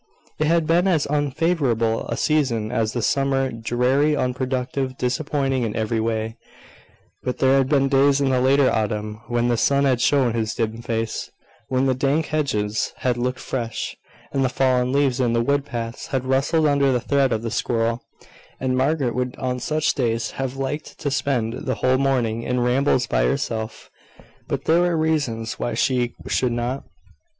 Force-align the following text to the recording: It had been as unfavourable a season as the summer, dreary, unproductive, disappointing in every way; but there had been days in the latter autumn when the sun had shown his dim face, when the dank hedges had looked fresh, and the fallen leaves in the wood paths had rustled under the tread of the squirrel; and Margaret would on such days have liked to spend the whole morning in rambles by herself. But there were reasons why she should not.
It 0.39 0.47
had 0.47 0.65
been 0.65 0.87
as 0.87 1.05
unfavourable 1.11 2.07
a 2.07 2.17
season 2.17 2.71
as 2.71 2.93
the 2.93 3.03
summer, 3.03 3.51
dreary, 3.51 4.15
unproductive, 4.15 4.97
disappointing 4.97 5.61
in 5.61 5.75
every 5.75 5.99
way; 5.99 6.37
but 7.21 7.37
there 7.37 7.55
had 7.59 7.69
been 7.69 7.87
days 7.87 8.19
in 8.19 8.29
the 8.29 8.41
latter 8.41 8.67
autumn 8.71 9.21
when 9.27 9.47
the 9.47 9.57
sun 9.57 9.83
had 9.83 10.01
shown 10.01 10.33
his 10.33 10.55
dim 10.55 10.81
face, 10.81 11.29
when 11.67 11.85
the 11.85 11.93
dank 11.93 12.25
hedges 12.25 12.93
had 12.97 13.15
looked 13.15 13.37
fresh, 13.37 13.95
and 14.33 14.43
the 14.43 14.49
fallen 14.49 14.91
leaves 14.91 15.19
in 15.19 15.33
the 15.33 15.43
wood 15.43 15.67
paths 15.67 16.07
had 16.07 16.25
rustled 16.25 16.65
under 16.65 16.91
the 16.91 16.99
tread 17.01 17.31
of 17.31 17.43
the 17.43 17.51
squirrel; 17.51 18.01
and 18.59 18.75
Margaret 18.75 19.13
would 19.13 19.35
on 19.35 19.59
such 19.59 19.93
days 19.93 20.31
have 20.31 20.55
liked 20.57 20.97
to 21.01 21.11
spend 21.11 21.53
the 21.67 21.75
whole 21.75 21.99
morning 21.99 22.41
in 22.41 22.59
rambles 22.61 23.05
by 23.05 23.25
herself. 23.25 23.91
But 24.47 24.65
there 24.65 24.81
were 24.81 24.97
reasons 24.97 25.59
why 25.59 25.75
she 25.75 26.15
should 26.27 26.53
not. 26.53 26.85